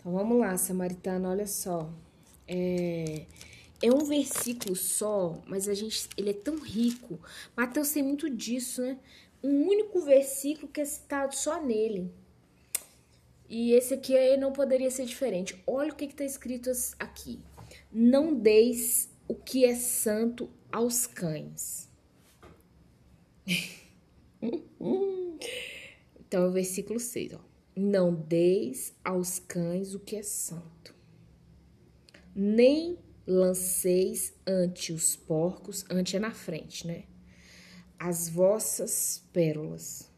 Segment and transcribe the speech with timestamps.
[0.00, 1.92] Então vamos lá, Samaritana, olha só.
[2.48, 3.26] É,
[3.82, 7.20] é um versículo só, mas a gente, ele é tão rico.
[7.54, 8.98] Mateus tem muito disso, né?
[9.44, 12.10] Um único versículo que é citado só nele.
[13.46, 15.62] E esse aqui não poderia ser diferente.
[15.66, 17.38] Olha o que está escrito aqui.
[17.92, 21.90] Não deis o que é santo aos cães.
[26.18, 27.49] então, é o versículo 6, ó.
[27.82, 30.94] Não deis aos cães o que é santo,
[32.34, 37.04] nem lanceis ante os porcos, ante é na frente, né?
[37.98, 40.10] As vossas pérolas,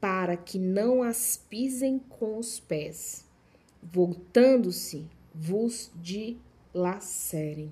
[0.00, 3.26] para que não as pisem com os pés,
[3.82, 7.70] voltando-se vos dilacerem.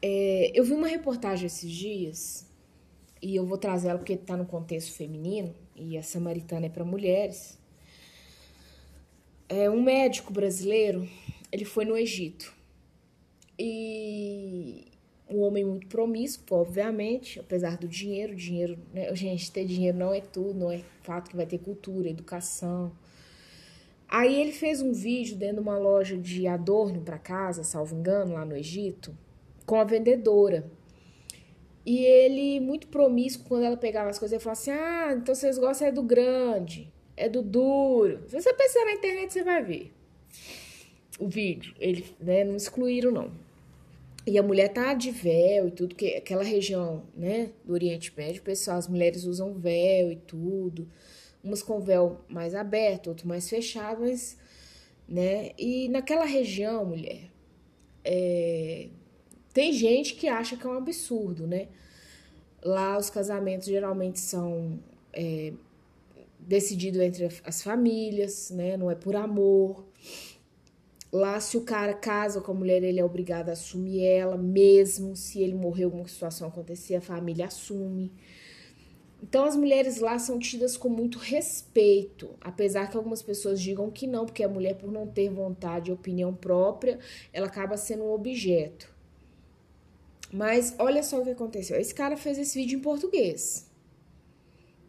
[0.00, 2.46] É, eu vi uma reportagem esses dias,
[3.24, 6.84] e eu vou trazer ela porque está no contexto feminino, e a samaritana é para
[6.84, 7.58] mulheres.
[9.48, 11.08] É, um médico brasileiro,
[11.50, 12.54] ele foi no Egito.
[13.58, 14.88] E
[15.26, 19.14] um homem muito promíscuo, obviamente, apesar do dinheiro, dinheiro, né?
[19.16, 22.92] Gente, ter dinheiro não é tudo, não é fato que vai ter cultura, educação.
[24.06, 28.34] Aí ele fez um vídeo dentro de uma loja de adorno para casa, salvo engano,
[28.34, 29.16] lá no Egito,
[29.64, 30.70] com a vendedora.
[31.84, 35.58] E ele, muito promíscuo, quando ela pegava as coisas, ele falava assim: Ah, então vocês
[35.58, 38.22] gostam é do grande, é do duro.
[38.26, 39.92] Se você pensar na internet, você vai ver
[41.18, 41.74] o vídeo.
[41.78, 43.30] Ele, né, não excluíram, não.
[44.26, 48.42] E a mulher tá de véu e tudo, que aquela região, né, do Oriente Médio,
[48.42, 50.88] pessoal, as mulheres usam véu e tudo.
[51.42, 54.38] Umas com véu mais aberto, outras mais fechado, mas,
[55.06, 57.30] né, e naquela região, mulher,
[58.02, 58.88] é,
[59.54, 61.68] tem gente que acha que é um absurdo, né?
[62.62, 64.80] Lá os casamentos geralmente são
[65.12, 65.52] é,
[66.40, 68.76] decididos entre as famílias, né?
[68.76, 69.86] Não é por amor.
[71.12, 75.14] Lá, se o cara casa com a mulher, ele é obrigado a assumir ela, mesmo
[75.14, 78.12] se ele morreu, alguma situação acontecer, a família assume.
[79.22, 84.08] Então, as mulheres lá são tidas com muito respeito, apesar que algumas pessoas digam que
[84.08, 86.98] não, porque a mulher, por não ter vontade e opinião própria,
[87.32, 88.93] ela acaba sendo um objeto.
[90.34, 91.78] Mas olha só o que aconteceu.
[91.78, 93.70] Esse cara fez esse vídeo em português.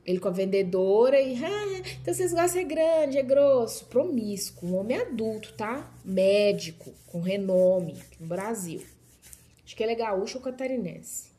[0.03, 1.35] Ele com a vendedora e.
[1.35, 3.85] Ah, então vocês gostam é grande, é grosso.
[3.85, 5.95] Promíscuo, um homem adulto, tá?
[6.03, 8.81] Médico, com renome no Brasil.
[9.63, 11.29] Acho que ele é gaúcho ou catarinense.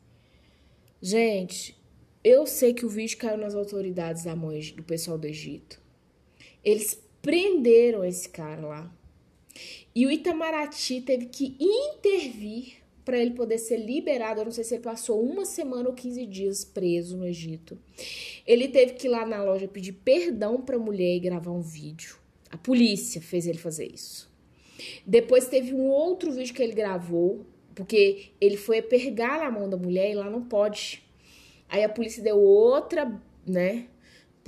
[1.01, 1.77] Gente,
[2.23, 5.81] eu sei que o vídeo caiu nas autoridades da mãe do pessoal do Egito.
[6.63, 8.89] Eles prenderam esse cara lá.
[9.93, 14.41] E o Itamaraty teve que intervir para ele poder ser liberado.
[14.41, 17.79] Eu não sei se ele passou uma semana ou 15 dias preso no Egito.
[18.45, 21.61] Ele teve que ir lá na loja pedir perdão para a mulher e gravar um
[21.61, 22.17] vídeo.
[22.51, 24.29] A polícia fez ele fazer isso.
[25.05, 29.77] Depois teve um outro vídeo que ele gravou, porque ele foi pegar na mão da
[29.77, 31.01] mulher e lá não pode.
[31.69, 33.17] Aí a polícia deu outra,
[33.47, 33.87] né,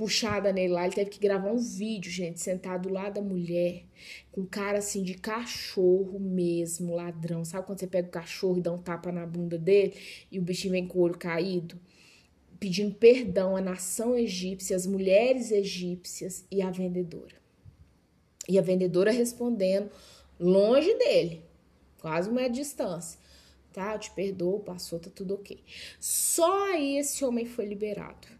[0.00, 3.84] puxada nele lá, ele teve que gravar um vídeo, gente, sentado lá da mulher,
[4.32, 7.44] com cara assim de cachorro mesmo, ladrão.
[7.44, 9.92] Sabe quando você pega o cachorro e dá um tapa na bunda dele
[10.32, 11.78] e o bichinho vem com o olho caído?
[12.58, 17.36] Pedindo perdão à nação egípcia, às mulheres egípcias e à vendedora.
[18.48, 19.90] E a vendedora respondendo
[20.38, 21.42] longe dele,
[22.00, 23.20] quase uma distância.
[23.70, 25.62] Tá, eu te perdoo, passou, tá tudo ok.
[26.00, 28.39] Só aí esse homem foi liberado.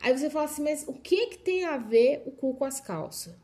[0.00, 2.80] Aí você fala assim, mas o que que tem a ver o cu com as
[2.80, 3.34] calças?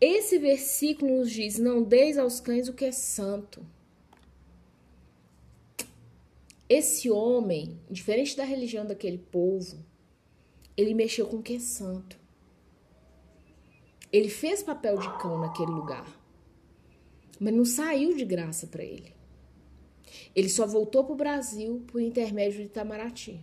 [0.00, 3.66] Esse versículo nos diz: não deis aos cães o que é santo.
[6.68, 9.82] Esse homem, diferente da religião daquele povo,
[10.76, 12.18] ele mexeu com o que é santo.
[14.12, 16.06] Ele fez papel de cão naquele lugar,
[17.40, 19.12] mas não saiu de graça para ele.
[20.34, 23.40] Ele só voltou para o Brasil por intermédio de Itamaraty.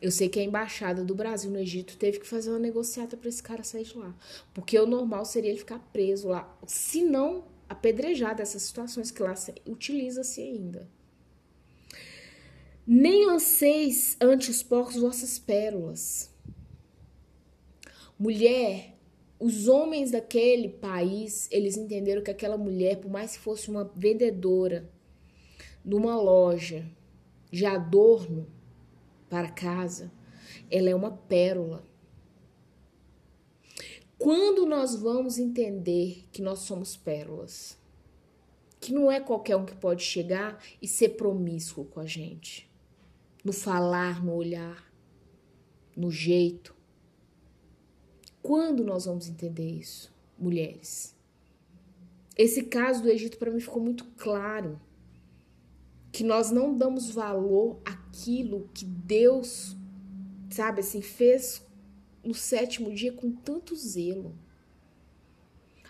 [0.00, 3.28] Eu sei que a embaixada do Brasil no Egito teve que fazer uma negociata para
[3.28, 4.14] esse cara sair de lá.
[4.52, 6.54] Porque o normal seria ele ficar preso lá.
[6.66, 9.34] Se não, apedrejar dessas situações que lá
[9.66, 10.88] utiliza-se ainda.
[12.86, 16.30] Nem lanceis ante os porcos vossas pérolas.
[18.18, 18.96] Mulher,
[19.40, 24.88] os homens daquele país, eles entenderam que aquela mulher, por mais que fosse uma vendedora
[25.84, 26.86] numa loja
[27.50, 28.46] de adorno,
[29.28, 30.12] para casa,
[30.70, 31.84] ela é uma pérola.
[34.18, 37.78] Quando nós vamos entender que nós somos pérolas,
[38.80, 42.70] que não é qualquer um que pode chegar e ser promíscuo com a gente,
[43.44, 44.90] no falar, no olhar,
[45.96, 46.74] no jeito.
[48.42, 51.14] Quando nós vamos entender isso, mulheres?
[52.36, 54.80] Esse caso do Egito para mim ficou muito claro
[56.12, 57.80] que nós não damos valor
[58.16, 59.76] àquilo que Deus,
[60.50, 61.62] sabe assim, fez
[62.24, 64.34] no sétimo dia com tanto zelo.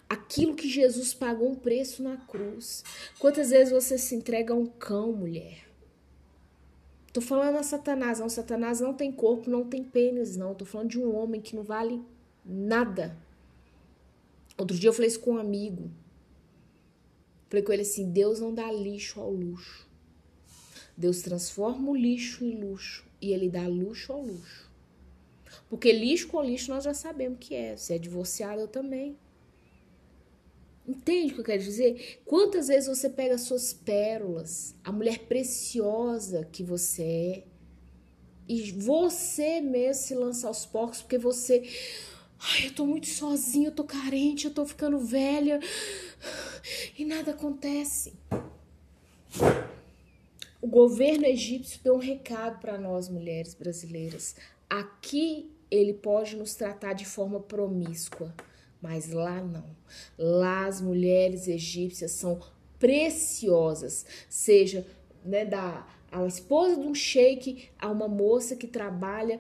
[0.09, 2.85] Aquilo que Jesus pagou um preço na cruz.
[3.19, 5.67] Quantas vezes você se entrega a um cão, mulher?
[7.13, 8.29] Tô falando a Satanás, não.
[8.29, 10.55] Satanás não tem corpo, não tem pênis, não.
[10.55, 12.01] Tô falando de um homem que não vale
[12.45, 13.17] nada.
[14.57, 15.91] Outro dia eu falei isso com um amigo.
[17.49, 19.86] Falei com ele assim: Deus não dá lixo ao luxo.
[20.97, 24.71] Deus transforma o lixo em luxo e ele dá luxo ao luxo.
[25.69, 27.77] Porque lixo com lixo nós já sabemos que é.
[27.77, 29.17] Se é divorciado, eu também.
[30.87, 32.23] Entende o que eu quero dizer?
[32.25, 37.45] Quantas vezes você pega suas pérolas, a mulher preciosa que você é,
[38.49, 41.69] e você mesmo se lança aos porcos porque você.
[42.39, 45.59] Ai, eu tô muito sozinha, eu tô carente, eu tô ficando velha
[46.97, 48.13] e nada acontece.
[50.67, 54.35] O governo egípcio deu um recado para nós mulheres brasileiras.
[54.69, 58.35] Aqui ele pode nos tratar de forma promíscua
[58.83, 59.65] mas lá não.
[60.19, 62.41] Lá as mulheres egípcias são
[62.81, 64.85] preciosas, seja
[65.25, 69.39] né, da a esposa de um sheik a uma moça que trabalha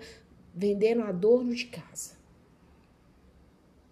[0.54, 2.14] vendendo adorno de casa.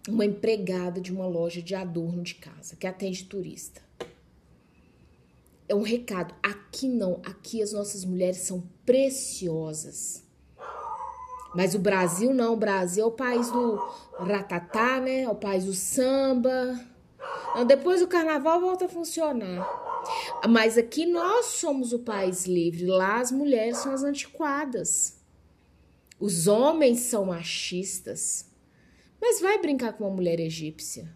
[0.07, 3.81] Uma empregada de uma loja de adorno de casa que atende turista.
[5.67, 6.33] É um recado.
[6.43, 10.23] Aqui não, aqui as nossas mulheres são preciosas.
[11.55, 13.75] Mas o Brasil não, o Brasil é o país do
[14.19, 15.21] ratatá, né?
[15.21, 16.79] É o país do samba.
[17.65, 19.65] Depois o carnaval volta a funcionar.
[20.47, 25.17] Mas aqui nós somos o país livre, lá as mulheres são as antiquadas.
[26.19, 28.51] Os homens são machistas.
[29.19, 31.09] Mas vai brincar com uma mulher egípcia?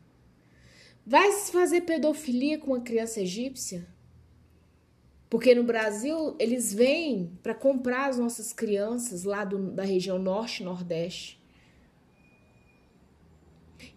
[1.05, 3.87] Vai fazer pedofilia com uma criança egípcia?
[5.29, 10.63] Porque no Brasil eles vêm para comprar as nossas crianças lá do, da região norte
[10.63, 11.39] nordeste.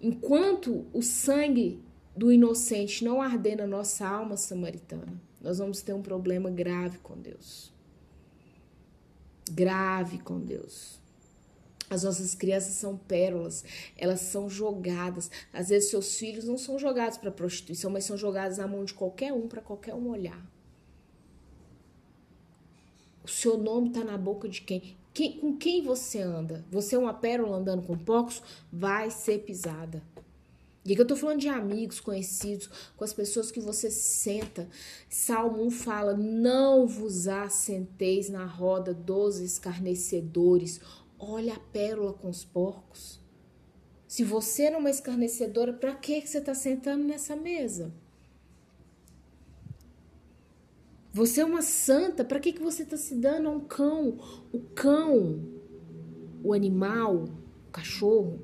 [0.00, 1.82] Enquanto o sangue
[2.14, 7.16] do inocente não arder na nossa alma samaritana, nós vamos ter um problema grave com
[7.16, 7.72] Deus.
[9.50, 11.00] Grave com Deus.
[11.88, 13.64] As nossas crianças são pérolas,
[13.96, 15.30] elas são jogadas.
[15.52, 18.94] Às vezes, seus filhos não são jogados para prostituição, mas são jogados na mão de
[18.94, 20.42] qualquer um para qualquer um olhar.
[23.24, 24.96] O seu nome está na boca de quem?
[25.14, 25.38] quem?
[25.38, 26.64] Com quem você anda?
[26.70, 28.42] Você é uma pérola andando com poucos?
[28.72, 30.02] Vai ser pisada.
[30.84, 34.68] E aqui eu tô falando de amigos, conhecidos, com as pessoas que você senta.
[35.08, 40.80] Salmo 1 fala: Não vos assenteis na roda dos escarnecedores.
[41.18, 43.20] Olha a pérola com os porcos.
[44.08, 47.92] Se você não é uma escarnecedora, para que você está sentando nessa mesa?
[51.12, 54.18] Você é uma santa, para que, que você está se dando a um cão?
[54.50, 55.44] O cão,
[56.42, 57.24] o animal,
[57.68, 58.42] o cachorro,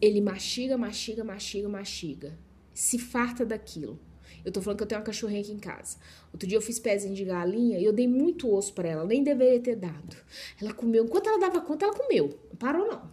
[0.00, 2.38] ele mastiga, mastiga, mastiga, mastiga.
[2.72, 3.98] Se farta daquilo.
[4.44, 5.98] Eu tô falando que eu tenho uma cachorrinha aqui em casa.
[6.32, 9.24] Outro dia eu fiz pezinho de galinha e eu dei muito osso para ela, nem
[9.24, 10.16] deveria ter dado.
[10.60, 12.38] Ela comeu, enquanto ela dava conta, ela comeu.
[12.48, 13.12] Não parou, não.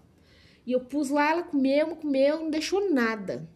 [0.65, 3.49] E eu pus lá, ela comeu, comeu, não deixou nada.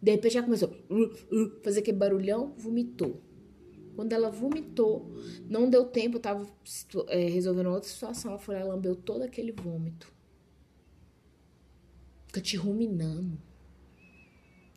[0.00, 3.20] De repente já começou a uh, uh, fazer aquele barulhão, vomitou.
[3.94, 5.12] Quando ela vomitou,
[5.48, 6.46] não deu tempo, eu tava
[7.08, 8.32] é, resolvendo outra situação.
[8.32, 10.12] Ela foi lá e lambeu todo aquele vômito.
[12.26, 13.38] Fica te ruminando.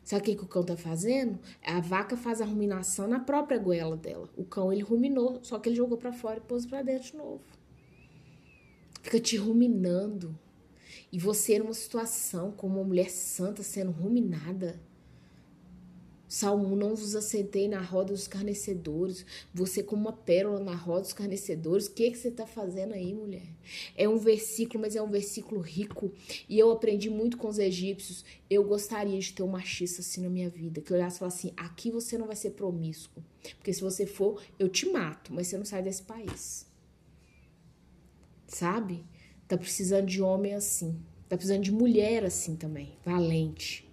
[0.04, 1.38] Sabe o que, que o cão tá fazendo?
[1.62, 4.30] A vaca faz a ruminação na própria goela dela.
[4.38, 7.18] O cão, ele ruminou, só que ele jogou para fora e pôs para dentro de
[7.18, 7.42] novo.
[9.02, 10.38] Fica te ruminando.
[11.12, 14.80] E você numa situação como uma mulher santa sendo ruminada,
[16.38, 19.26] Salmo, não vos assentei na roda dos carnecedores.
[19.52, 21.88] Você como uma pérola na roda dos carnecedores.
[21.88, 23.48] O que, que você está fazendo aí, mulher?
[23.96, 26.12] É um versículo, mas é um versículo rico.
[26.48, 28.24] E eu aprendi muito com os egípcios.
[28.48, 30.80] Eu gostaria de ter um machista assim na minha vida.
[30.80, 33.24] Que olhasse e falasse assim, aqui você não vai ser promíscuo.
[33.58, 35.34] Porque se você for, eu te mato.
[35.34, 36.68] Mas você não sai desse país.
[38.48, 39.04] Sabe?
[39.48, 41.02] Tá precisando de homem assim.
[41.28, 42.96] Tá precisando de mulher assim também.
[43.04, 43.87] Valente